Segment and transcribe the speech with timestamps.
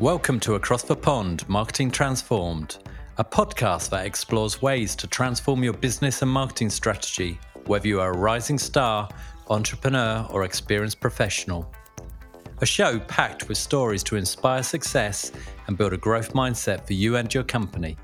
[0.00, 2.76] Welcome to Across the Pond Marketing Transformed,
[3.16, 8.12] a podcast that explores ways to transform your business and marketing strategy, whether you are
[8.12, 9.08] a rising star,
[9.48, 11.72] entrepreneur, or experienced professional.
[12.60, 15.32] A show packed with stories to inspire success
[15.66, 17.96] and build a growth mindset for you and your company.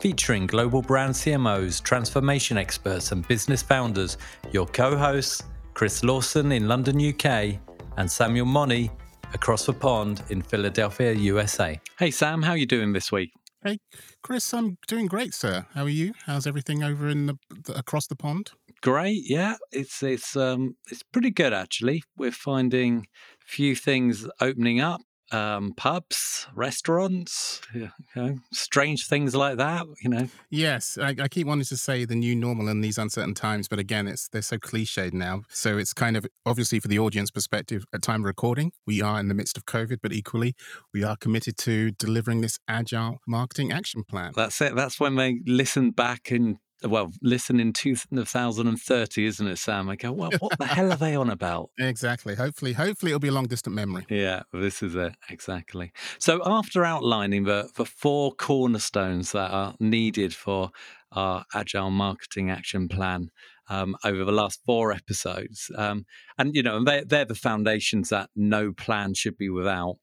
[0.00, 4.18] Featuring global brand CMOs, transformation experts, and business founders,
[4.50, 7.60] your co hosts, Chris Lawson in London, UK,
[7.96, 8.90] and Samuel Monnie
[9.32, 11.80] across the pond in Philadelphia, USA.
[11.98, 13.32] Hey, Sam, how are you doing this week?
[13.62, 13.78] Hey,
[14.22, 15.66] Chris, I'm doing great, sir.
[15.74, 16.14] How are you?
[16.24, 18.52] How's everything over in the, the across the pond?
[18.80, 19.56] Great, yeah.
[19.70, 22.02] It's it's um it's pretty good actually.
[22.16, 23.06] We're finding
[23.42, 25.02] a few things opening up
[25.32, 29.86] um, pubs, restaurants, you know, strange things like that.
[30.02, 30.28] You know.
[30.50, 33.78] Yes, I, I, keep wanting to say the new normal in these uncertain times, but
[33.78, 35.42] again, it's they're so cliched now.
[35.48, 39.20] So it's kind of obviously for the audience perspective at time of recording, we are
[39.20, 40.54] in the midst of COVID, but equally
[40.92, 44.32] we are committed to delivering this agile marketing action plan.
[44.34, 44.74] That's it.
[44.74, 49.88] That's when they listen back and well, listen in 2030, isn't it, Sam?
[49.88, 51.70] I go, well, what the hell are they on about?
[51.90, 52.34] Exactly.
[52.34, 54.06] Hopefully, hopefully it'll be a long distant memory.
[54.08, 55.14] Yeah, this is it.
[55.28, 55.92] Exactly.
[56.18, 60.70] So after outlining the, the four cornerstones that are needed for
[61.12, 63.30] our agile marketing action plan
[63.68, 66.04] um, over the last four episodes, um,
[66.38, 69.96] and you know, they're, they're the foundations that no plan should be without.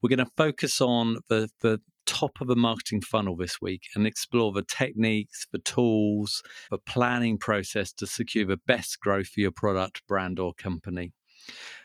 [0.00, 4.06] We're going to focus on the the top of the marketing funnel this week and
[4.06, 9.52] explore the techniques, the tools, the planning process to secure the best growth for your
[9.52, 11.12] product, brand, or company.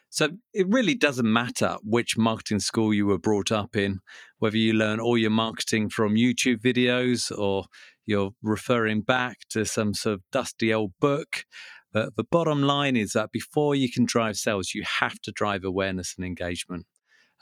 [0.09, 3.99] So it really doesn't matter which marketing school you were brought up in,
[4.39, 7.65] whether you learn all your marketing from YouTube videos or
[8.07, 11.45] you're referring back to some sort of dusty old book.
[11.93, 15.63] But the bottom line is that before you can drive sales, you have to drive
[15.63, 16.85] awareness and engagement.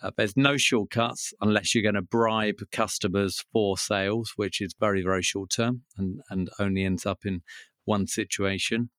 [0.02, 5.02] Uh, there's no shortcuts unless you're going to bribe customers for sales, which is very,
[5.02, 7.42] very short term and, and only ends up in
[7.86, 8.90] one situation.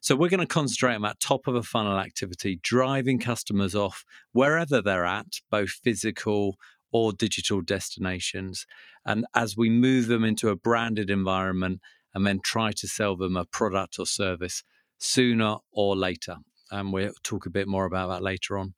[0.00, 4.04] So we're going to concentrate on that top of a funnel activity, driving customers off
[4.32, 6.56] wherever they're at, both physical
[6.92, 8.66] or digital destinations.
[9.06, 11.80] And as we move them into a branded environment
[12.14, 14.62] and then try to sell them a product or service
[14.98, 16.36] sooner or later
[16.74, 18.74] and we'll talk a bit more about that later on.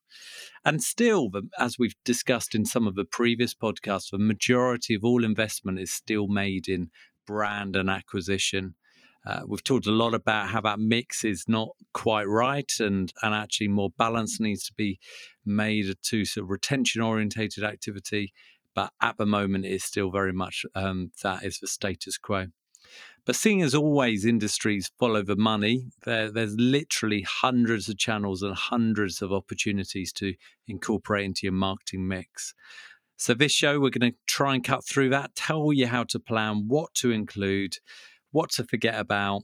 [0.64, 5.24] And still, as we've discussed in some of the previous podcasts, the majority of all
[5.24, 6.90] investment is still made in
[7.26, 8.74] brand and acquisition.
[9.26, 13.34] Uh, we've talked a lot about how that mix is not quite right and, and
[13.34, 15.00] actually more balance needs to be
[15.44, 18.32] made to sort of retention orientated activity.
[18.74, 22.48] But at the moment, it's still very much um, that is the status quo.
[23.26, 28.54] But seeing as always industries follow the money, there, there's literally hundreds of channels and
[28.54, 30.34] hundreds of opportunities to
[30.68, 32.54] incorporate into your marketing mix.
[33.16, 36.20] So, this show, we're going to try and cut through that, tell you how to
[36.20, 37.78] plan, what to include,
[38.30, 39.42] what to forget about,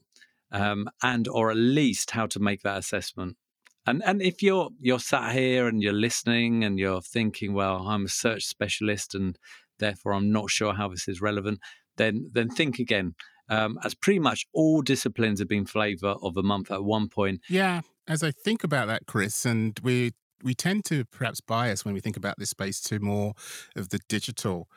[0.53, 3.37] um, and or at least how to make that assessment.
[3.84, 8.04] And and if you're you're sat here and you're listening and you're thinking, well, I'm
[8.04, 9.37] a search specialist and
[9.81, 11.59] therefore I'm not sure how this is relevant,
[11.97, 13.14] then then think again
[13.53, 17.41] um, as pretty much all disciplines have been flavor of the month at one point.
[17.49, 21.95] Yeah, as I think about that, Chris, and we we tend to perhaps bias when
[21.95, 23.35] we think about this space to more
[23.77, 24.69] of the digital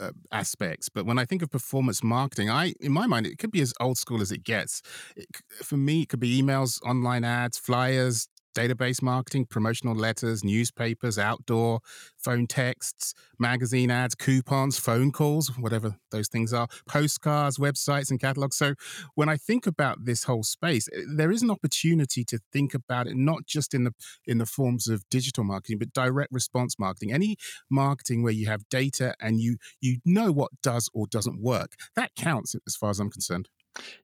[0.00, 0.88] uh, aspects.
[0.88, 3.72] But when I think of performance marketing, I, in my mind, it could be as
[3.78, 4.82] old school as it gets.
[5.14, 5.26] It,
[5.62, 11.80] for me, it could be emails, online ads, flyers, database marketing, promotional letters, newspapers, outdoor,
[12.16, 18.56] phone texts, magazine ads, coupons, phone calls, whatever those things are, postcards, websites, and catalogs.
[18.56, 18.74] So
[19.14, 23.06] when I think about this whole space, eh, there is an opportunity to think about
[23.06, 23.92] it not just in the
[24.26, 27.12] in the forms of digital marketing, but direct response marketing.
[27.12, 27.36] Any
[27.70, 32.14] marketing where you have data and you you know what does or doesn't work, that
[32.16, 33.48] counts as far as I'm concerned.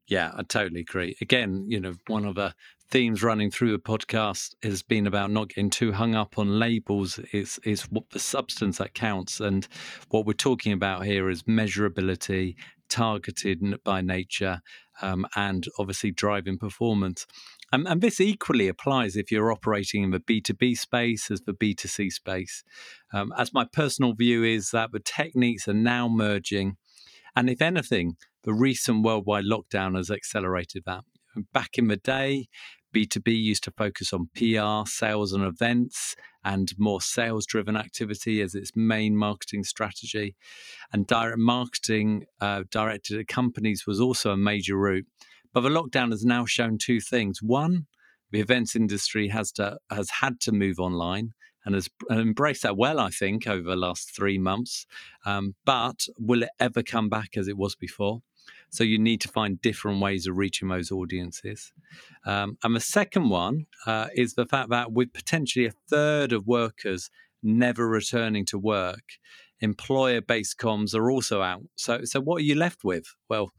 [0.06, 1.16] Yeah, I totally agree.
[1.20, 2.54] Again, you know, one of the
[2.90, 7.20] themes running through the podcast has been about not getting too hung up on labels.
[7.32, 9.66] It's is what the substance that counts, and
[10.08, 12.56] what we're talking about here is measurability,
[12.88, 14.60] targeted by nature,
[15.02, 17.26] um, and obviously driving performance.
[17.72, 22.10] And, and, this equally applies if you're operating in the B2B space as the B2C
[22.10, 22.64] space.
[23.12, 26.76] Um, as my personal view is that the techniques are now merging.
[27.36, 31.04] And if anything, the recent worldwide lockdown has accelerated that.
[31.52, 32.48] Back in the day,
[32.94, 38.54] B2B used to focus on PR, sales, and events, and more sales driven activity as
[38.54, 40.34] its main marketing strategy.
[40.92, 45.06] And direct marketing uh, directed at companies was also a major route.
[45.52, 47.40] But the lockdown has now shown two things.
[47.42, 47.86] One,
[48.30, 51.32] the events industry has to has had to move online
[51.64, 54.86] and has embraced that well, I think, over the last three months.
[55.24, 58.22] Um, but will it ever come back as it was before?
[58.70, 61.72] So you need to find different ways of reaching those audiences.
[62.24, 66.46] Um, and the second one uh, is the fact that with potentially a third of
[66.46, 67.10] workers
[67.42, 69.18] never returning to work,
[69.60, 71.62] employer-based comms are also out.
[71.76, 73.04] So, so what are you left with?
[73.28, 73.50] Well,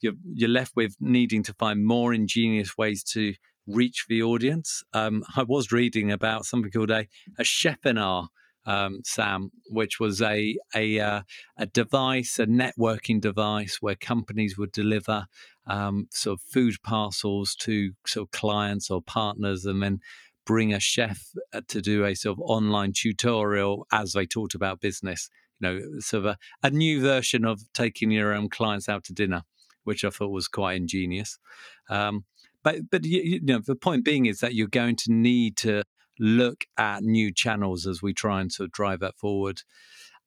[0.00, 3.34] you're you're left with needing to find more ingenious ways to
[3.68, 4.82] reach the audience.
[4.92, 7.06] Um, I was reading about something called a
[7.38, 8.28] a Chefinar,
[8.66, 11.22] um, Sam, which was a a uh,
[11.56, 15.26] a device, a networking device where companies would deliver
[15.66, 20.00] um, sort of food parcels to sort of clients or partners, and then
[20.46, 24.80] bring a chef uh, to do a sort of online tutorial as they talked about
[24.80, 25.28] business.
[25.60, 29.12] You know, sort of a, a new version of taking your own clients out to
[29.12, 29.42] dinner,
[29.84, 31.38] which I thought was quite ingenious.
[31.90, 32.24] Um,
[32.62, 35.82] but but you, you know, the point being is that you're going to need to
[36.18, 39.62] look at new channels as we try and sort of drive that forward.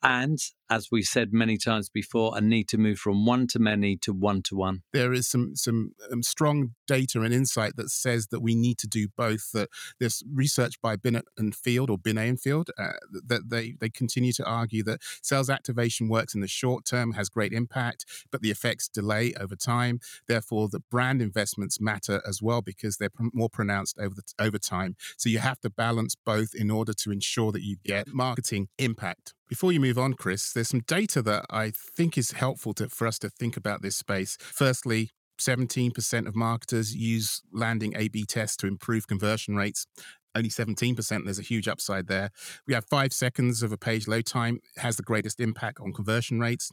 [0.04, 0.40] And
[0.72, 4.14] as we've said many times before, a need to move from one to many to
[4.14, 4.82] one to one.
[4.94, 8.88] There is some some um, strong data and insight that says that we need to
[8.88, 9.52] do both.
[9.52, 9.70] That
[10.00, 14.32] there's research by Binet and Field or Binet and Field uh, that they they continue
[14.34, 18.50] to argue that sales activation works in the short term, has great impact, but the
[18.50, 20.00] effects delay over time.
[20.28, 24.96] Therefore, the brand investments matter as well because they're more pronounced over the, over time.
[25.18, 29.34] So you have to balance both in order to ensure that you get marketing impact.
[29.52, 33.08] Before you move on, Chris, there's some data that I think is helpful to, for
[33.08, 34.38] us to think about this space.
[34.40, 35.10] Firstly,
[35.40, 39.88] 17% of marketers use landing A B tests to improve conversion rates.
[40.36, 42.30] Only 17%, there's a huge upside there.
[42.68, 46.40] We have five seconds of a page load time, has the greatest impact on conversion
[46.40, 46.72] rates.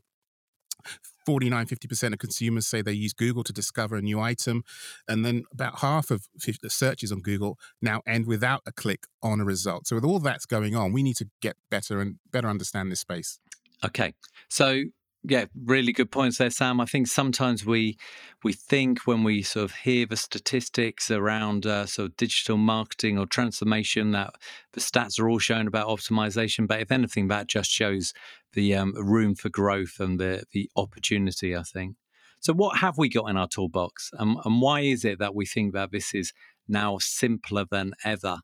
[1.24, 4.62] 49 50% of consumers say they use google to discover a new item
[5.08, 6.28] and then about half of
[6.62, 10.20] the searches on google now end without a click on a result so with all
[10.20, 13.40] that's going on we need to get better and better understand this space
[13.84, 14.14] okay
[14.48, 14.84] so
[15.24, 16.80] yeah, really good points there, Sam.
[16.80, 17.98] I think sometimes we
[18.44, 23.18] we think when we sort of hear the statistics around uh, sort of digital marketing
[23.18, 24.34] or transformation that
[24.72, 28.12] the stats are all showing about optimization, but if anything, that just shows
[28.52, 31.56] the um, room for growth and the the opportunity.
[31.56, 31.96] I think.
[32.40, 35.46] So, what have we got in our toolbox, um, and why is it that we
[35.46, 36.32] think that this is
[36.68, 38.38] now simpler than ever?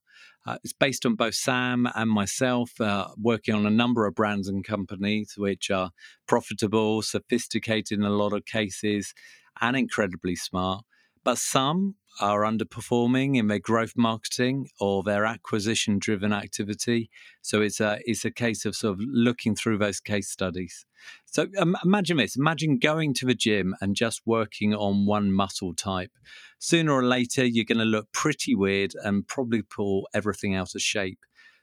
[0.47, 4.47] Uh, it's based on both Sam and myself uh, working on a number of brands
[4.47, 5.91] and companies which are
[6.27, 9.15] profitable, sophisticated in a lot of cases,
[9.61, 10.85] and incredibly smart.
[11.25, 17.11] But some are underperforming in their growth marketing or their acquisition driven activity.
[17.43, 20.87] So it's a it's a case of sort of looking through those case studies.
[21.27, 25.75] So um, imagine this: imagine going to the gym and just working on one muscle
[25.75, 26.13] type.
[26.59, 30.81] Sooner or later, you're going to look pretty weird and probably pull everything out of
[30.81, 31.19] shape.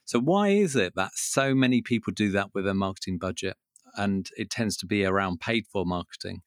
[0.06, 3.56] So why is it that so many people do that with their marketing budget?
[3.96, 6.42] And it tends to be around paid for marketing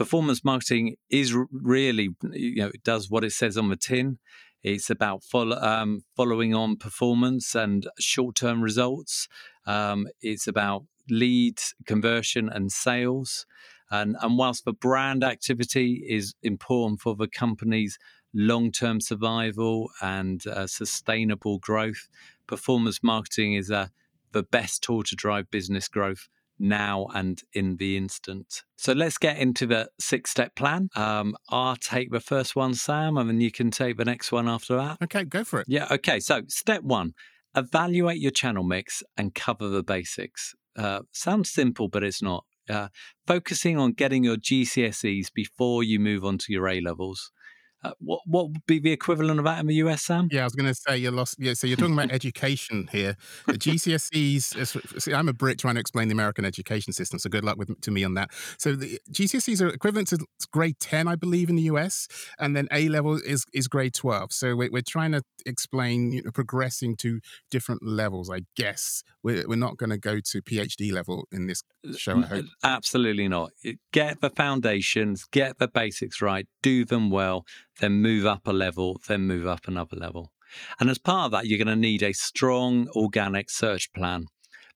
[0.00, 4.18] performance marketing is really, you know, it does what it says on the tin.
[4.62, 9.28] It's about follow, um, following on performance and short term results.
[9.66, 13.44] Um, it's about lead conversion and sales.
[13.90, 17.98] And, and whilst the brand activity is important for the company's
[18.32, 22.08] long term survival and uh, sustainable growth,
[22.46, 23.88] performance marketing is uh,
[24.32, 26.26] the best tool to drive business growth
[26.60, 28.62] now and in the instant.
[28.76, 30.90] So let's get into the six step plan.
[30.94, 34.48] Um, I'll take the first one, Sam, and then you can take the next one
[34.48, 34.98] after that.
[35.02, 35.66] Okay, go for it.
[35.68, 36.20] Yeah, okay.
[36.20, 37.14] So, step one
[37.56, 40.54] evaluate your channel mix and cover the basics.
[40.76, 42.44] Uh, sounds simple, but it's not.
[42.68, 42.88] Uh,
[43.26, 47.32] focusing on getting your GCSEs before you move on to your A levels.
[47.82, 50.28] Uh, what what would be the equivalent of that in the US, Sam?
[50.30, 51.36] Yeah, I was going to say you lost.
[51.38, 53.16] Yeah, so you're talking about education here.
[53.46, 55.00] The GCSEs.
[55.00, 57.80] See, I'm a Brit trying to explain the American education system, so good luck with
[57.80, 58.30] to me on that.
[58.58, 60.18] So the GCSEs are equivalent to
[60.52, 62.06] grade 10, I believe, in the US,
[62.38, 64.32] and then A level is is grade 12.
[64.32, 67.20] So we're, we're trying to explain you know, progressing to
[67.50, 68.30] different levels.
[68.30, 71.62] I guess we're we're not going to go to PhD level in this
[71.96, 72.18] show.
[72.18, 72.46] I hope.
[72.62, 73.52] Absolutely not.
[73.92, 77.46] Get the foundations, get the basics right, do them well
[77.80, 80.32] then move up a level, then move up another level.
[80.78, 84.26] And as part of that, you're going to need a strong organic search plan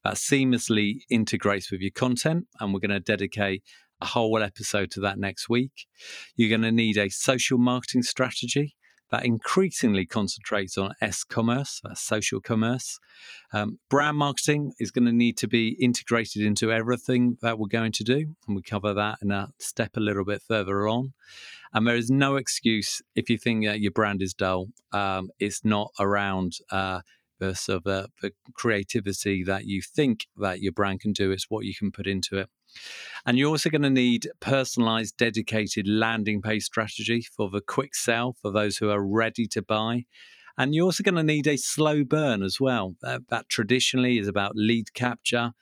[0.02, 2.46] that seamlessly integrates with your content.
[2.60, 3.62] And we're going to dedicate
[4.00, 5.86] a whole episode to that next week.
[6.36, 8.76] You're going to need a social marketing strategy
[9.14, 12.98] that increasingly concentrates on S commerce, social commerce.
[13.52, 17.92] Um, brand marketing is going to need to be integrated into everything that we're going
[17.92, 18.34] to do.
[18.48, 21.12] And we cover that in a step a little bit further on.
[21.72, 24.66] And there is no excuse if you think that your brand is dull.
[24.90, 27.02] Um, it's not around uh,
[27.44, 31.30] purpose of uh, the creativity that you think that your brand can do.
[31.30, 32.48] It's what you can put into it.
[33.24, 38.34] And you're also going to need personalized, dedicated landing page strategy for the quick sell
[38.40, 40.04] for those who are ready to buy.
[40.56, 42.94] And you're also going to need a slow burn as well.
[43.02, 45.52] That, that traditionally is about lead capture,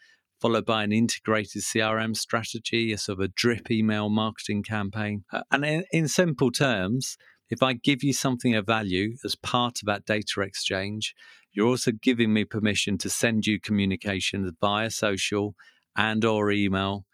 [0.40, 5.24] followed by an integrated CRM strategy, a sort of a drip email marketing campaign.
[5.32, 7.16] Uh, and in, in simple terms,
[7.52, 11.14] if I give you something of value as part of that data exchange,
[11.52, 15.54] you're also giving me permission to send you communications via social
[15.96, 17.04] and or email.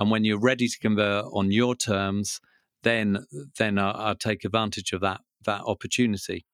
[0.00, 2.40] And when you're ready to convert on your terms,
[2.82, 3.24] then
[3.58, 6.44] then I'll, I'll take advantage of that that opportunity.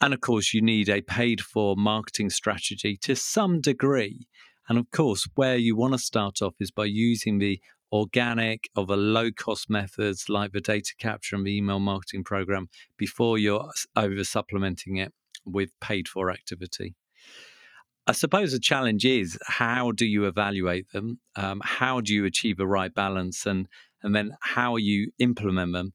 [0.00, 4.26] And of course, you need a paid for marketing strategy to some degree.
[4.68, 7.60] And of course, where you want to start off is by using the
[7.92, 12.68] organic of a low cost methods like the data capture and the email marketing program
[12.96, 15.12] before you're over supplementing it
[15.44, 16.94] with paid for activity.
[18.06, 21.20] I suppose the challenge is how do you evaluate them?
[21.36, 23.68] Um, how do you achieve a right balance, and
[24.02, 25.92] and then how you implement them?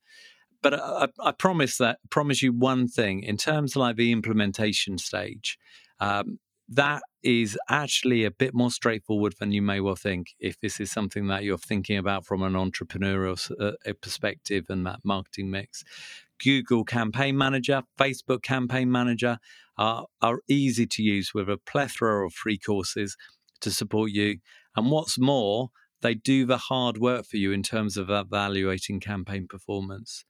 [0.62, 4.98] But I, I promise that promise you one thing in terms of like the implementation
[4.98, 5.58] stage.
[6.00, 10.80] Um, that is actually a bit more straightforward than you may well think if this
[10.80, 15.84] is something that you're thinking about from an entrepreneurial uh, perspective and that marketing mix.
[16.44, 19.40] Google Campaign Manager, Facebook Campaign Manager
[19.78, 23.18] are, are easy to use with a plethora of free courses
[23.62, 24.38] to support you.
[24.76, 25.70] And what's more,
[26.02, 30.26] they do the hard work for you in terms of evaluating campaign performance.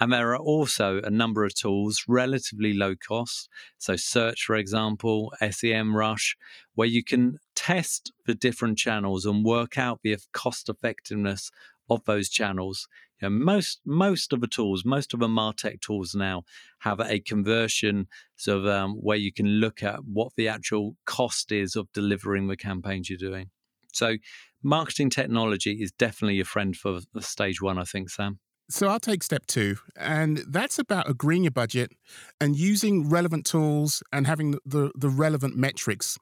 [0.00, 3.48] And there are also a number of tools, relatively low cost.
[3.78, 6.36] So, Search, for example, SEMrush,
[6.74, 11.50] where you can test the different channels and work out the cost effectiveness
[11.90, 12.88] of those channels.
[13.20, 16.44] You know, most most of the tools, most of the Martech tools now
[16.80, 21.52] have a conversion sort of um, where you can look at what the actual cost
[21.52, 23.50] is of delivering the campaigns you're doing.
[23.92, 24.16] So,
[24.62, 28.38] marketing technology is definitely a friend for stage one, I think, Sam.
[28.70, 31.90] So I'll take step two, and that's about agreeing your budget
[32.38, 36.18] and using relevant tools and having the, the relevant metrics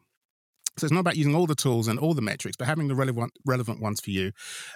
[0.78, 2.94] so it's not about using all the tools and all the metrics, but having the
[2.94, 4.32] relevant relevant ones for you.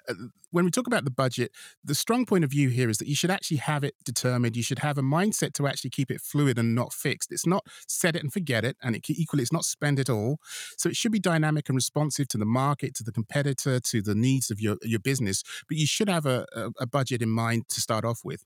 [0.08, 0.14] Uh,
[0.52, 1.52] when we talk about the budget,
[1.84, 4.56] the strong point of view here is that you should actually have it determined.
[4.56, 7.30] You should have a mindset to actually keep it fluid and not fixed.
[7.30, 10.38] It's not set it and forget it, and it equally it's not spend it all.
[10.76, 14.14] So it should be dynamic and responsive to the market, to the competitor, to the
[14.14, 15.42] needs of your your business.
[15.68, 18.44] But you should have a, a, a budget in mind to start off with.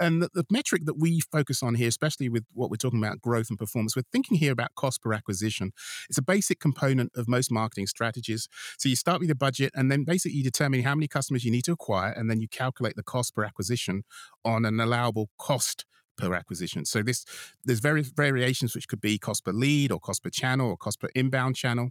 [0.00, 3.20] And the, the metric that we focus on here, especially with what we're talking about
[3.20, 5.72] growth and performance, we're thinking here about cost per acquisition.
[6.08, 8.48] It's a basic component component of most marketing strategies.
[8.78, 11.50] So you start with your budget and then basically you determine how many customers you
[11.50, 14.04] need to acquire and then you calculate the cost per acquisition
[14.44, 15.84] on an allowable cost
[16.16, 16.84] per acquisition.
[16.84, 17.24] So this
[17.64, 21.00] there's various variations which could be cost per lead or cost per channel or cost
[21.00, 21.90] per inbound channel.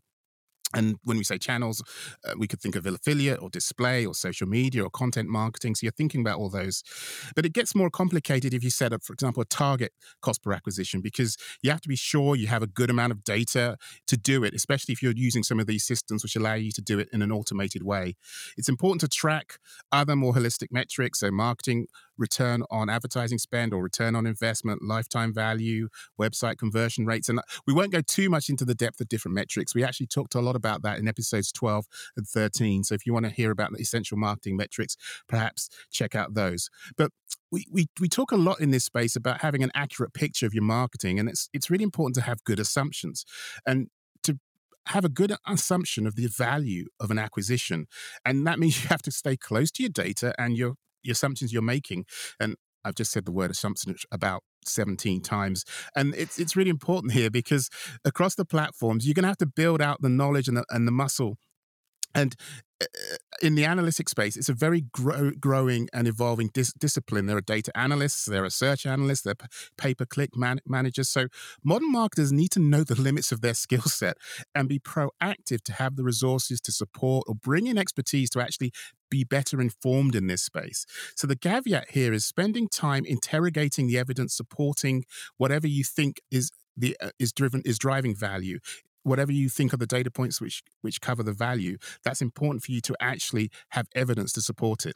[0.74, 1.84] And when we say channels,
[2.27, 5.75] uh, we could think of affiliate or display or social media or content marketing.
[5.75, 6.84] So you're thinking about all those.
[7.36, 10.53] But it gets more complicated if you set up, for example, a target cost per
[10.53, 13.77] acquisition, because you have to be sure you have a good amount of data
[14.08, 16.82] to do it, especially if you're using some of these systems which allow you to
[16.82, 18.15] do it in an automated way.
[18.58, 19.58] It's important to track
[19.92, 25.34] other more holistic metrics, so marketing return on advertising spend or return on investment, lifetime
[25.34, 25.89] value,
[26.20, 27.29] website conversion rates.
[27.29, 29.75] And uh, we won't go too much into the depth of different metrics.
[29.75, 31.86] We actually talked a lot about that in episodes 12
[32.17, 32.84] and 13.
[32.84, 34.96] So if you want to hear about the essential marketing metrics,
[35.27, 36.70] perhaps check out those.
[36.98, 37.12] But
[37.51, 40.53] we, we, we talk a lot in this space about having an accurate picture of
[40.53, 43.25] your marketing, and it's it's really important to have good assumptions.
[43.65, 43.89] And
[44.24, 44.39] to
[44.88, 47.86] have a good assumption of the value of an acquisition.
[48.25, 51.53] And that means you have to stay close to your data and your the assumptions
[51.53, 52.05] you're making.
[52.39, 52.55] And
[52.86, 55.63] I've just said the word assumption about 17 times.
[55.95, 57.69] And it's it's really important here because
[58.05, 60.88] across the platforms, you're going to have to build out the knowledge and the, and
[60.88, 61.38] the muscle
[62.15, 62.36] and
[62.82, 62.86] uh,
[63.41, 67.25] in the analytic space, it's a very grow, growing and evolving dis- discipline.
[67.25, 71.10] There are data analysts, there are search analysts, there are pay per click man- managers.
[71.10, 71.27] So
[71.63, 74.17] modern marketers need to know the limits of their skill set
[74.55, 78.72] and be proactive to have the resources to support or bring in expertise to actually
[79.10, 80.86] be better informed in this space.
[81.15, 85.05] So the caveat here is spending time interrogating the evidence supporting
[85.38, 88.60] whatever you think is the uh, is driven is driving value
[89.03, 92.72] whatever you think are the data points which which cover the value that's important for
[92.72, 94.95] you to actually have evidence to support it.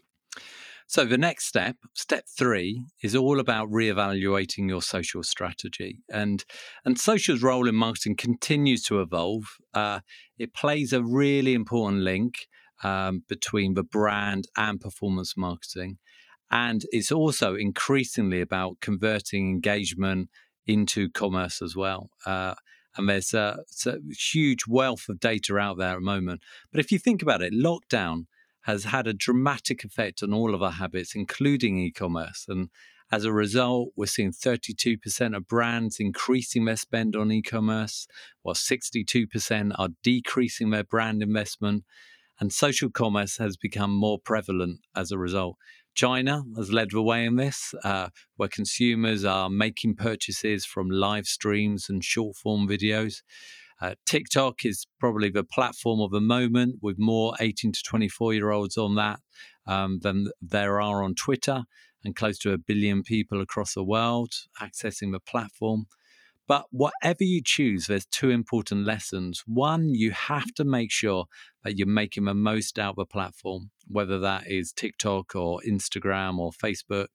[0.90, 6.00] So the next step step 3 is all about reevaluating your social strategy.
[6.10, 6.46] And
[6.86, 9.58] and social's role in marketing continues to evolve.
[9.74, 10.00] Uh,
[10.38, 12.48] it plays a really important link
[12.84, 15.98] um, between the brand and performance marketing.
[16.50, 20.30] And it's also increasingly about converting engagement
[20.66, 22.10] into commerce as well.
[22.26, 22.56] Uh,
[22.98, 26.42] and there's a, a, huge wealth of data out there at the moment.
[26.72, 28.26] But if you think about it, lockdown
[28.64, 32.46] has had a dramatic effect on all of our habits, including e commerce.
[32.48, 32.70] And
[33.12, 38.08] as a result, we're seeing 32% of brands increasing their spend on e commerce,
[38.42, 41.86] while 62% are decreasing their brand investment.
[42.40, 45.56] And social commerce has become more prevalent as a result.
[45.98, 51.26] China has led the way in this, uh, where consumers are making purchases from live
[51.26, 53.24] streams and short form videos.
[53.82, 58.52] Uh, TikTok is probably the platform of the moment, with more 18 to 24 year
[58.52, 59.20] olds on that
[59.66, 61.64] um, than there are on Twitter,
[62.06, 65.88] and close to a billion people across the world accessing the platform.
[66.48, 69.44] But whatever you choose, there's two important lessons.
[69.46, 71.26] One, you have to make sure
[71.64, 76.40] that you're making the most out of the platform, whether that is TikTok or Instagram
[76.40, 77.08] or Facebook.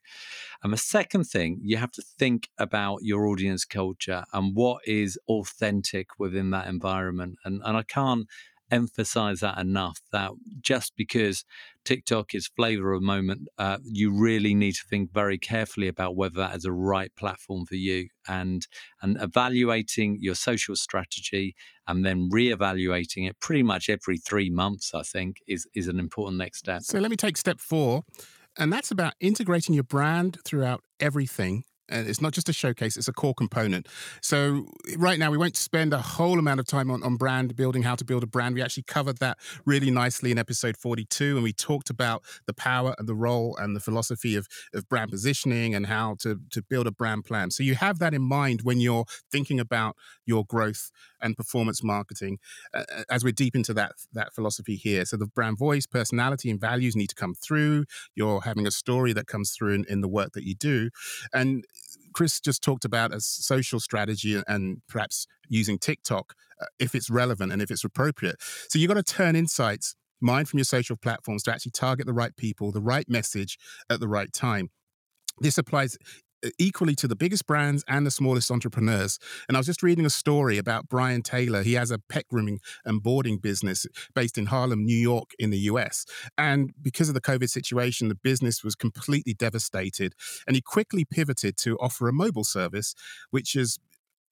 [0.63, 5.19] And the second thing, you have to think about your audience culture and what is
[5.29, 7.37] authentic within that environment.
[7.45, 8.27] And, and I can't
[8.73, 11.45] emphasize that enough that just because
[11.85, 16.37] TikTok is flavor of moment, uh, you really need to think very carefully about whether
[16.37, 18.67] that is a right platform for you and
[19.03, 21.55] and evaluating your social strategy
[21.87, 26.39] and then reevaluating it pretty much every three months, I think, is is an important
[26.39, 26.83] next step.
[26.83, 28.03] So let me take step four.
[28.59, 33.09] And that's about integrating your brand throughout everything and it's not just a showcase, it's
[33.09, 33.89] a core component.
[34.21, 37.83] So, right now, we won't spend a whole amount of time on, on brand building,
[37.83, 38.55] how to build a brand.
[38.55, 42.95] We actually covered that really nicely in episode 42, and we talked about the power
[42.99, 46.87] and the role and the philosophy of, of brand positioning and how to, to build
[46.87, 47.51] a brand plan.
[47.51, 50.91] So, you have that in mind when you're thinking about your growth
[51.23, 52.39] and performance marketing
[52.75, 55.05] uh, uh as we're deep into that, that philosophy here.
[55.05, 57.85] So, the brand voice, personality, and values need to come through.
[58.15, 60.91] You're having a story that comes through in, in the work that you do.
[61.33, 61.65] And
[62.13, 67.53] Chris just talked about a social strategy and perhaps using TikTok uh, if it's relevant
[67.53, 68.37] and if it's appropriate.
[68.69, 72.13] So you've got to turn insights, mind from your social platforms to actually target the
[72.13, 73.59] right people, the right message
[73.91, 74.71] at the right time.
[75.41, 75.97] This applies
[76.59, 79.19] equally to the biggest brands and the smallest entrepreneurs.
[79.49, 81.63] And I was just reading a story about Brian Taylor.
[81.63, 85.59] He has a pet grooming and boarding business based in Harlem, New York, in the
[85.59, 86.05] US.
[86.37, 90.15] And because of the COVID situation, the business was completely devastated.
[90.47, 92.95] And he quickly pivoted to offer a mobile service,
[93.31, 93.79] which is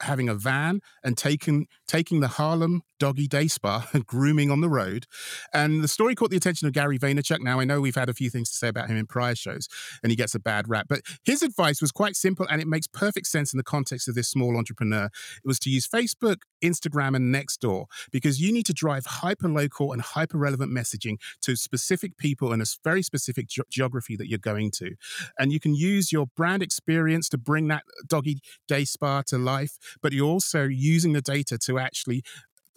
[0.02, 4.68] having a van and taking taking the Harlem Doggy Day Spa and grooming on the
[4.68, 5.06] road.
[5.52, 7.40] And the story caught the attention of Gary Vaynerchuk.
[7.40, 9.68] Now I know we've had a few things to say about him in prior shows,
[10.02, 10.86] and he gets a bad rap.
[10.88, 14.14] But his advice was quite simple, and it makes perfect sense in the context of
[14.14, 15.06] this small entrepreneur.
[15.06, 19.92] It was to use Facebook, Instagram, and Nextdoor because you need to drive hyper local
[19.92, 24.38] and hyper relevant messaging to specific people in a very specific ge- geography that you're
[24.38, 24.94] going to,
[25.38, 29.78] and you can use your brand experience to bring that Doggy Day Spa to life
[30.03, 32.22] but you're also using the data to actually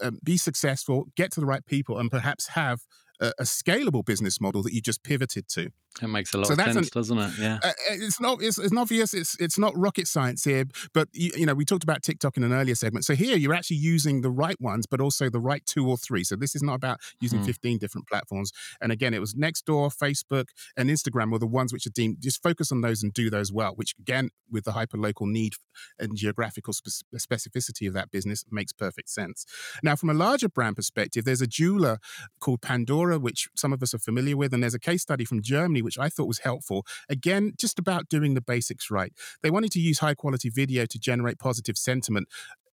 [0.01, 2.81] um, be successful, get to the right people, and perhaps have
[3.19, 5.69] a, a scalable business model that you just pivoted to.
[6.01, 7.31] It makes a lot so of sense, an, doesn't it?
[7.39, 7.59] Yeah.
[7.63, 8.41] Uh, it's not.
[8.41, 9.13] It's, it's obvious.
[9.13, 10.65] It's it's not rocket science here.
[10.93, 13.05] But you, you, know, we talked about TikTok in an earlier segment.
[13.05, 16.23] So here, you're actually using the right ones, but also the right two or three.
[16.23, 17.45] So this is not about using hmm.
[17.45, 18.51] 15 different platforms.
[18.81, 22.17] And again, it was Nextdoor, Facebook, and Instagram were the ones which are deemed.
[22.19, 23.73] Just focus on those and do those well.
[23.75, 25.53] Which again, with the hyper local need
[25.99, 29.45] and geographical spe- specificity of that business, makes perfect sense.
[29.83, 31.99] Now, from a larger brand perspective, there's a jeweler
[32.39, 35.41] called Pandora, which some of us are familiar with, and there's a case study from
[35.41, 36.85] Germany which I thought was helpful.
[37.09, 39.13] Again, just about doing the basics right.
[39.41, 42.27] They wanted to use high quality video to generate positive sentiment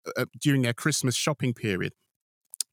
[0.05, 1.93] uh, uh, during their Christmas shopping period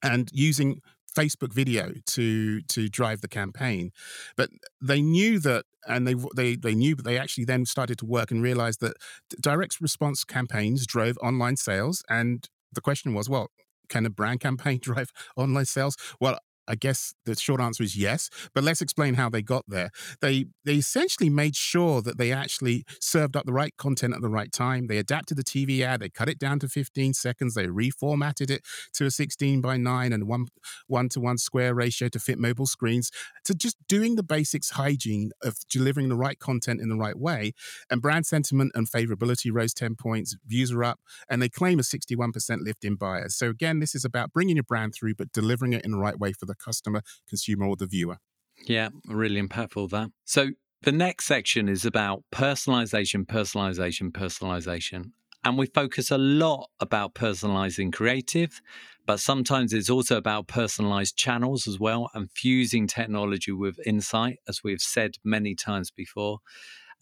[0.02, 0.80] and using
[1.14, 3.90] Facebook video to to drive the campaign,
[4.36, 8.06] but they knew that, and they they they knew, but they actually then started to
[8.06, 8.96] work and realized that
[9.40, 12.04] direct response campaigns drove online sales.
[12.08, 13.50] And the question was, well,
[13.88, 15.96] can a brand campaign drive online sales?
[16.20, 19.90] Well, I guess the short answer is yes, but let's explain how they got there.
[20.20, 24.28] They they essentially made sure that they actually served up the right content at the
[24.28, 24.86] right time.
[24.86, 28.62] They adapted the TV ad, they cut it down to 15 seconds, they reformatted it
[28.94, 30.46] to a 16 by 9 and one
[30.86, 33.10] one to one square ratio to fit mobile screens.
[33.44, 37.52] To just doing the basics hygiene of delivering the right content in the right way.
[37.90, 41.82] And brand sentiment and favorability rose 10 points, views are up, and they claim a
[41.82, 43.34] 61% lift in buyers.
[43.34, 46.18] So again, this is about bringing your brand through, but delivering it in the right
[46.18, 48.18] way for the customer, consumer, or the viewer.
[48.66, 50.10] Yeah, really impactful that.
[50.24, 50.50] So
[50.82, 55.12] the next section is about personalization, personalization, personalization.
[55.44, 58.60] And we focus a lot about personalizing creative,
[59.06, 64.62] but sometimes it's also about personalized channels as well and fusing technology with insight, as
[64.64, 66.38] we've said many times before.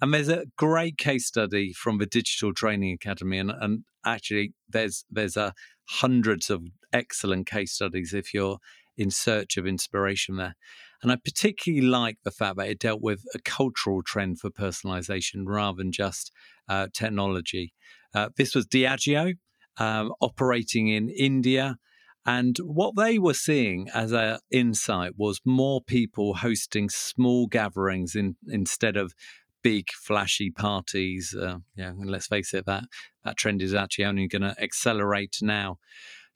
[0.00, 5.06] And there's a great case study from the Digital Training Academy, and, and actually there's
[5.10, 5.54] there's a
[5.88, 8.58] hundreds of excellent case studies if you're
[8.96, 10.54] in search of inspiration there.
[11.02, 15.44] And I particularly like the fact that it dealt with a cultural trend for personalization
[15.44, 16.32] rather than just
[16.68, 17.74] uh, technology.
[18.14, 19.34] Uh, this was Diageo
[19.76, 21.76] um, operating in India.
[22.24, 28.36] And what they were seeing as an insight was more people hosting small gatherings in,
[28.48, 29.12] instead of
[29.62, 31.34] big flashy parties.
[31.38, 32.84] Uh, yeah, let's face it, that
[33.24, 35.78] that trend is actually only going to accelerate now.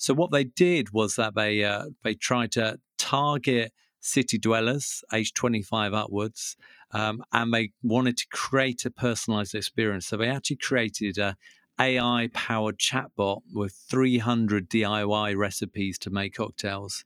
[0.00, 5.36] So what they did was that they uh, they tried to target city dwellers, aged
[5.36, 6.56] 25 upwards,
[6.92, 10.06] um, and they wanted to create a personalized experience.
[10.06, 11.36] So they actually created a
[11.78, 17.04] AI powered chatbot with 300 DIY recipes to make cocktails.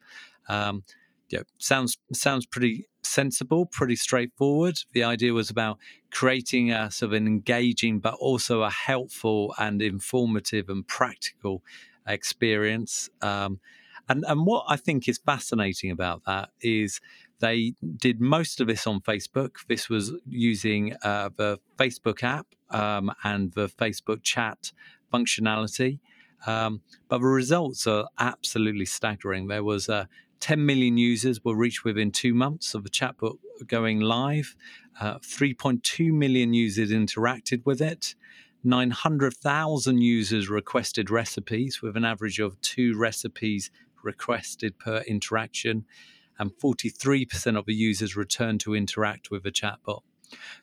[0.49, 0.85] Um,
[1.31, 4.79] yeah, sounds sounds pretty sensible, pretty straightforward.
[4.93, 5.79] The idea was about
[6.13, 11.65] creating a sort of an engaging, but also a helpful and informative and practical
[12.07, 13.11] experience.
[13.23, 13.61] Um,
[14.09, 17.01] and and what I think is fascinating about that is
[17.41, 19.57] they did most of this on Facebook.
[19.69, 24.73] This was using uh, the Facebook app um, and the Facebook chat
[25.13, 26.01] functionality.
[26.47, 29.49] Um, but the results are absolutely staggering.
[29.49, 30.05] There was uh,
[30.41, 34.55] 10 million users were reached within two months of the chatbot going live.
[35.01, 38.15] Uh, 3.2 million users interacted with it.
[38.65, 43.71] 900,000 users requested recipes with an average of two recipes
[44.03, 45.85] requested per interaction,
[46.39, 50.03] and 43% of the users returned to interact with the chatbot.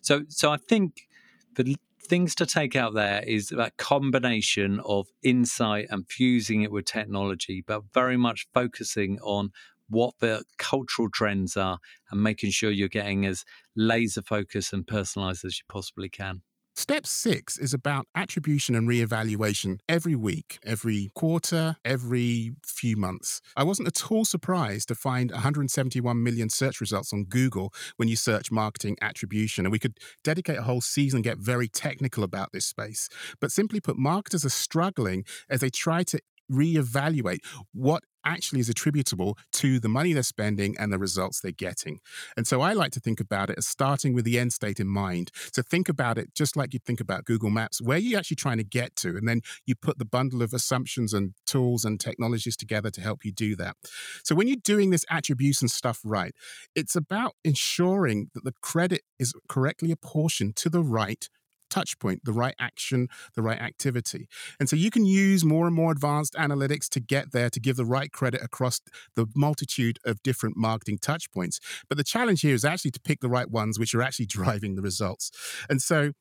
[0.01, 1.07] So, so I think
[1.55, 6.85] the things to take out there is that combination of insight and fusing it with
[6.85, 9.51] technology, but very much focusing on
[9.87, 13.43] what the cultural trends are and making sure you're getting as
[13.75, 16.41] laser focused and personalized as you possibly can.
[16.73, 23.41] Step six is about attribution and reevaluation every week, every quarter, every few months.
[23.57, 28.15] I wasn't at all surprised to find 171 million search results on Google when you
[28.15, 29.65] search marketing attribution.
[29.65, 33.09] And we could dedicate a whole season and get very technical about this space.
[33.41, 36.19] But simply put, marketers are struggling as they try to
[36.51, 37.39] reevaluate
[37.73, 41.99] what actually is attributable to the money they're spending and the results they're getting.
[42.37, 44.87] And so I like to think about it as starting with the end state in
[44.87, 45.31] mind.
[45.53, 48.35] So think about it just like you think about Google Maps, where are you actually
[48.35, 49.09] trying to get to?
[49.09, 53.25] And then you put the bundle of assumptions and tools and technologies together to help
[53.25, 53.75] you do that.
[54.23, 56.33] So when you're doing this attribution stuff right,
[56.75, 61.27] it's about ensuring that the credit is correctly apportioned to the right
[61.71, 64.27] touch point, the right action, the right activity.
[64.59, 67.77] And so you can use more and more advanced analytics to get there to give
[67.77, 68.81] the right credit across
[69.15, 71.59] the multitude of different marketing touch points.
[71.89, 74.75] But the challenge here is actually to pick the right ones which are actually driving
[74.75, 75.31] the results.
[75.69, 76.11] And so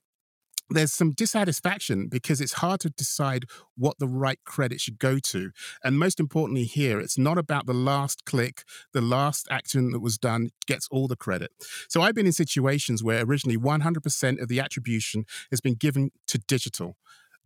[0.71, 3.45] there's some dissatisfaction because it's hard to decide
[3.77, 5.51] what the right credit should go to.
[5.83, 10.19] And most importantly, here, it's not about the last click, the last action that was
[10.19, 11.51] done gets all the credit.
[11.89, 16.39] So I've been in situations where originally 100% of the attribution has been given to
[16.39, 16.97] digital.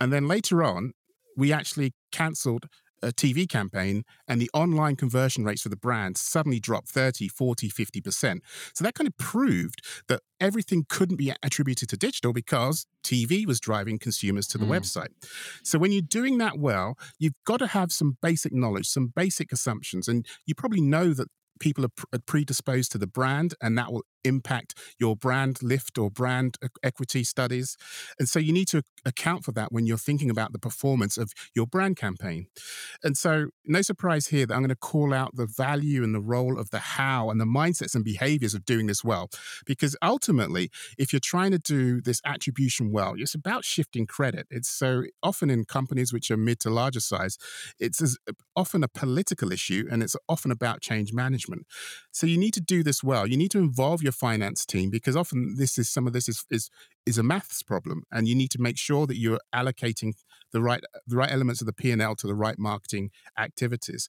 [0.00, 0.92] And then later on,
[1.37, 2.66] we actually cancelled
[3.04, 7.68] a TV campaign and the online conversion rates for the brand suddenly dropped 30, 40,
[7.68, 8.40] 50%.
[8.72, 13.60] So that kind of proved that everything couldn't be attributed to digital because TV was
[13.60, 14.70] driving consumers to the mm.
[14.70, 15.08] website.
[15.62, 19.52] So when you're doing that well, you've got to have some basic knowledge, some basic
[19.52, 20.08] assumptions.
[20.08, 21.28] And you probably know that
[21.60, 26.58] people are predisposed to the brand and that will impact your brand lift or brand
[26.82, 27.76] equity studies.
[28.18, 31.32] And so you need to account for that when you're thinking about the performance of
[31.54, 32.46] your brand campaign.
[33.02, 36.20] And so, no surprise here that I'm going to call out the value and the
[36.20, 39.30] role of the how and the mindsets and behaviors of doing this well.
[39.66, 44.46] Because ultimately, if you're trying to do this attribution well, it's about shifting credit.
[44.50, 47.38] It's so often in companies which are mid to larger size,
[47.78, 51.66] it's as, uh, often a political issue and it's often about change management.
[52.12, 53.26] So you need to do this well.
[53.26, 56.44] You need to involve your finance team because often this is some of this is
[56.50, 56.70] is
[57.06, 60.12] is a maths problem and you need to make sure that you're allocating
[60.52, 64.08] the right the right elements of the P&L to the right marketing activities.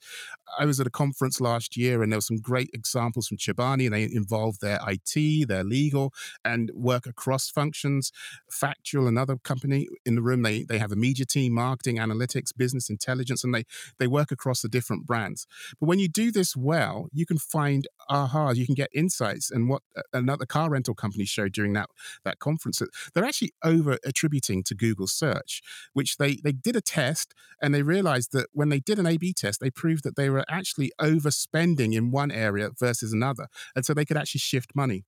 [0.60, 3.86] I was at a conference last year and there were some great examples from Chobani
[3.86, 6.14] and they involved their IT, their legal
[6.46, 8.12] and work across functions.
[8.50, 12.90] Factual, another company in the room, they they have a media team, marketing, analytics, business
[12.90, 13.64] intelligence and they
[13.98, 15.48] they work across the different brands.
[15.80, 19.68] But when you do this well, you can find aha, you can get insights and
[19.68, 21.90] what uh, another car rental company showed during that
[22.24, 22.82] that conference
[23.14, 25.62] they're actually over attributing to Google search,
[25.94, 29.18] which they, they did a test and they realized that when they did an A
[29.18, 33.48] B test, they proved that they were actually overspending in one area versus another.
[33.76, 35.06] And so they could actually shift money.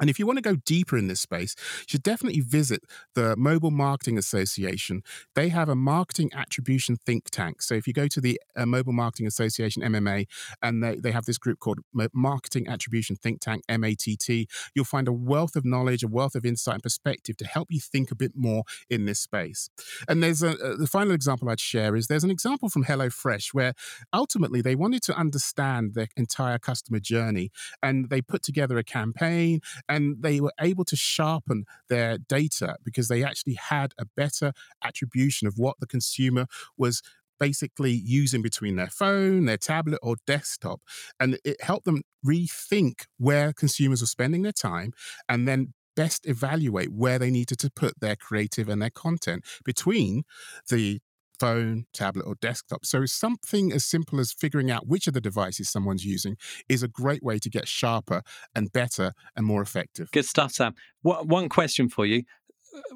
[0.00, 2.82] And if you want to go deeper in this space, you should definitely visit
[3.14, 5.02] the Mobile Marketing Association.
[5.34, 7.62] They have a marketing attribution think tank.
[7.62, 10.26] So if you go to the uh, Mobile Marketing Association, MMA,
[10.62, 11.80] and they, they have this group called
[12.12, 16.74] Marketing Attribution Think Tank, MATT, you'll find a wealth of knowledge, a wealth of insight
[16.74, 19.68] and perspective to help you think a bit more in this space.
[20.08, 23.52] And there's a, uh, the final example I'd share is there's an example from HelloFresh
[23.52, 23.74] where
[24.12, 27.50] ultimately they wanted to understand their entire customer journey
[27.82, 29.60] and they put together a campaign
[29.90, 35.48] and they were able to sharpen their data because they actually had a better attribution
[35.48, 36.46] of what the consumer
[36.78, 37.02] was
[37.40, 40.80] basically using between their phone, their tablet, or desktop.
[41.18, 44.92] And it helped them rethink where consumers were spending their time
[45.28, 50.22] and then best evaluate where they needed to put their creative and their content between
[50.68, 51.00] the
[51.40, 52.84] phone, tablet, or desktop.
[52.84, 56.36] So something as simple as figuring out which of the devices someone's using
[56.68, 58.22] is a great way to get sharper
[58.54, 60.10] and better and more effective.
[60.12, 60.74] Good stuff, Sam.
[61.02, 62.24] One question for you.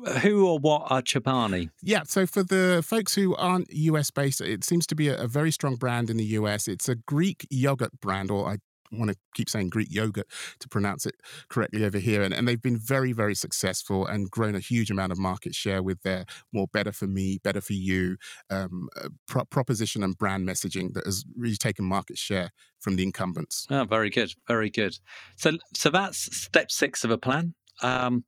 [0.07, 1.70] Uh, who or what are Chobani?
[1.83, 5.26] Yeah, so for the folks who aren't US based, it seems to be a, a
[5.26, 6.68] very strong brand in the US.
[6.68, 8.59] It's a Greek yogurt brand, or I
[8.98, 10.26] want to keep saying Greek yogurt
[10.61, 11.14] to pronounce it
[11.48, 12.22] correctly over here.
[12.22, 15.83] And, and they've been very, very successful and grown a huge amount of market share
[15.83, 18.16] with their more better for me, better for you
[18.50, 23.02] um, uh, pro- proposition and brand messaging that has really taken market share from the
[23.02, 23.66] incumbents.
[23.70, 24.33] Oh, very good.
[24.48, 24.98] Very good.
[25.37, 27.54] So, so that's step six of a plan.
[27.83, 28.24] Um,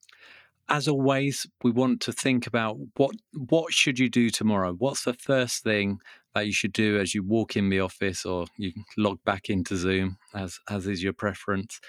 [0.69, 4.73] as always, we want to think about what what should you do tomorrow.
[4.73, 6.01] What's the first thing
[6.37, 9.75] that you should do as you walk in the office, or you log back into
[9.75, 11.81] Zoom, as as is your preference.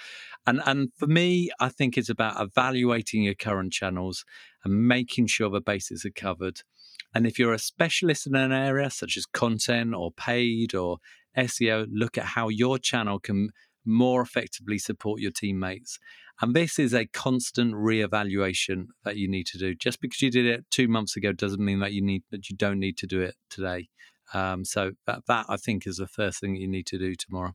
[0.46, 4.24] And and for me, I think it's about evaluating your current channels
[4.64, 6.62] and making sure the bases are covered.
[7.14, 11.00] And if you're a specialist in an area such as content or paid or
[11.38, 13.50] SEO, look at how your channel can
[13.86, 16.00] more effectively support your teammates.
[16.40, 19.74] And this is a constant re-evaluation that you need to do.
[19.74, 22.56] Just because you did it two months ago doesn't mean that you need that you
[22.56, 23.90] don't need to do it today.
[24.34, 27.54] Um, so that that I think is the first thing you need to do tomorrow.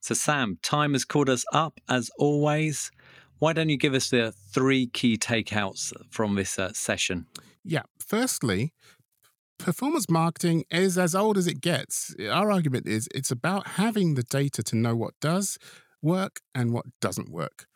[0.00, 2.90] So Sam, time has caught us up as always.
[3.38, 7.26] Why don't you give us the three key takeouts from this uh, session?
[7.64, 7.82] Yeah.
[7.98, 8.72] Firstly,
[9.58, 12.14] performance marketing is as old as it gets.
[12.30, 15.58] Our argument is it's about having the data to know what does
[16.02, 17.66] work and what doesn't work.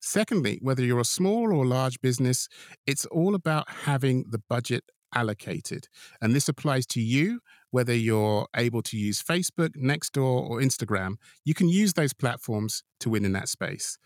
[0.00, 2.48] Secondly, whether you're a small or large business,
[2.86, 4.84] it's all about having the budget
[5.14, 5.88] allocated.
[6.20, 11.16] And this applies to you, whether you're able to use Facebook, Nextdoor, or Instagram.
[11.44, 13.98] You can use those platforms to win in that space.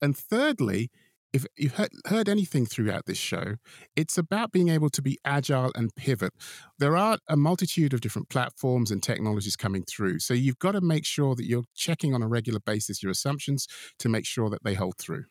[0.00, 0.90] And thirdly,
[1.32, 3.56] if you've heard, heard, anything throughout this show,
[3.96, 6.32] it's about being able to be agile and pivot.
[6.78, 10.20] There are a multitude of different platforms and technologies coming through.
[10.20, 13.66] So you've got to make sure that you're checking on a regular basis your assumptions
[13.98, 15.24] to make sure that they hold through.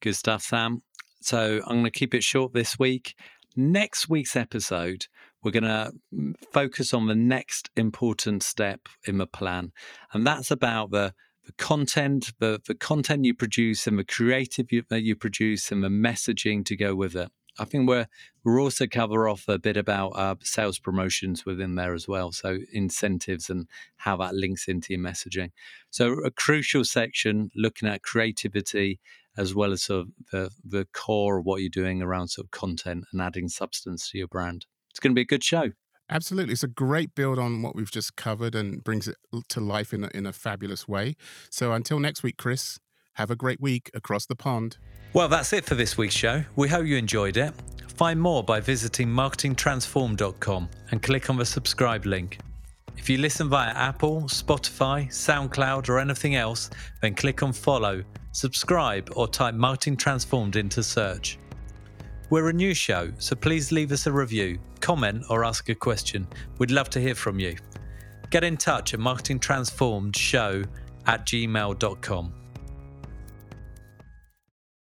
[0.00, 0.82] Good stuff, Sam.
[1.20, 3.14] So I'm going to keep it short this week.
[3.56, 5.06] Next week's episode,
[5.44, 9.72] we're going to mm, focus on the next important step in the plan,
[10.12, 14.82] and that's about the the content, the, the content you produce and the creative you,
[14.88, 17.30] that you produce and the messaging to go with it.
[17.58, 18.08] I think we're
[18.42, 22.58] we're also cover off a bit about uh, sales promotions within there as well, so
[22.72, 25.50] incentives and how that links into your messaging.
[25.90, 29.00] So a crucial section looking at creativity
[29.36, 32.50] as well as sort of the the core of what you're doing around sort of
[32.50, 34.66] content and adding substance to your brand.
[34.94, 35.72] It's going to be a good show.
[36.08, 36.52] Absolutely.
[36.52, 39.16] It's a great build on what we've just covered and brings it
[39.48, 41.16] to life in a, in a fabulous way.
[41.50, 42.78] So until next week, Chris,
[43.14, 44.78] have a great week across the pond.
[45.12, 46.44] Well, that's it for this week's show.
[46.54, 47.54] We hope you enjoyed it.
[47.96, 52.38] Find more by visiting marketingtransform.com and click on the subscribe link.
[52.96, 56.70] If you listen via Apple, Spotify, SoundCloud, or anything else,
[57.02, 61.36] then click on follow, subscribe, or type Marketing Transformed into search.
[62.30, 66.26] We're a new show, so please leave us a review, comment, or ask a question.
[66.58, 67.56] We'd love to hear from you.
[68.30, 70.66] Get in touch at marketingtransformedshow
[71.06, 72.43] at gmail.com.